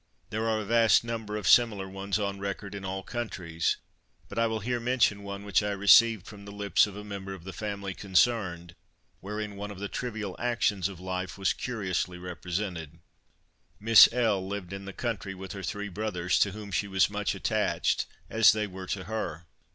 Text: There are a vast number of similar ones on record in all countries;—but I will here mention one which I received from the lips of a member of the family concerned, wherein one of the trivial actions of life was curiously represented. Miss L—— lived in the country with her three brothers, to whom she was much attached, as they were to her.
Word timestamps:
There 0.31 0.49
are 0.49 0.59
a 0.61 0.65
vast 0.65 1.03
number 1.03 1.37
of 1.37 1.47
similar 1.47 1.87
ones 1.87 2.17
on 2.17 2.39
record 2.39 2.73
in 2.73 2.83
all 2.83 3.03
countries;—but 3.03 4.39
I 4.39 4.47
will 4.47 4.61
here 4.61 4.79
mention 4.79 5.21
one 5.21 5.43
which 5.45 5.61
I 5.61 5.69
received 5.73 6.25
from 6.25 6.45
the 6.45 6.51
lips 6.51 6.87
of 6.87 6.95
a 6.97 7.03
member 7.03 7.35
of 7.35 7.43
the 7.43 7.53
family 7.53 7.93
concerned, 7.93 8.73
wherein 9.19 9.55
one 9.57 9.69
of 9.69 9.77
the 9.77 9.87
trivial 9.87 10.35
actions 10.39 10.89
of 10.89 10.99
life 10.99 11.37
was 11.37 11.53
curiously 11.53 12.17
represented. 12.17 12.97
Miss 13.79 14.11
L—— 14.11 14.43
lived 14.43 14.73
in 14.73 14.85
the 14.85 14.91
country 14.91 15.35
with 15.35 15.51
her 15.51 15.61
three 15.61 15.87
brothers, 15.87 16.39
to 16.39 16.51
whom 16.51 16.71
she 16.71 16.87
was 16.87 17.07
much 17.07 17.35
attached, 17.35 18.07
as 18.27 18.53
they 18.53 18.65
were 18.65 18.87
to 18.87 19.03
her. 19.03 19.45